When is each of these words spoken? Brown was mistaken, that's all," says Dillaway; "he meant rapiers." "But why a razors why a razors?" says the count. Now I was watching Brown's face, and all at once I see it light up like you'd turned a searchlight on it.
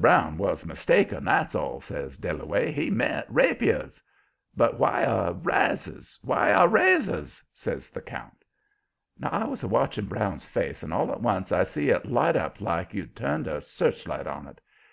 Brown 0.00 0.38
was 0.38 0.66
mistaken, 0.66 1.24
that's 1.24 1.54
all," 1.54 1.80
says 1.80 2.18
Dillaway; 2.18 2.72
"he 2.72 2.90
meant 2.90 3.26
rapiers." 3.28 4.02
"But 4.56 4.76
why 4.76 5.02
a 5.02 5.32
razors 5.34 6.18
why 6.20 6.48
a 6.48 6.66
razors?" 6.66 7.44
says 7.54 7.90
the 7.90 8.02
count. 8.02 8.44
Now 9.20 9.30
I 9.30 9.44
was 9.44 9.64
watching 9.64 10.06
Brown's 10.06 10.46
face, 10.46 10.82
and 10.82 10.92
all 10.92 11.12
at 11.12 11.20
once 11.22 11.52
I 11.52 11.62
see 11.62 11.90
it 11.90 12.06
light 12.10 12.34
up 12.34 12.60
like 12.60 12.92
you'd 12.92 13.14
turned 13.14 13.46
a 13.46 13.60
searchlight 13.60 14.26
on 14.26 14.48
it. 14.48 14.60